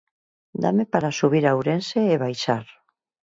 [0.63, 2.65] Dáme para subir a Ourense e baixar.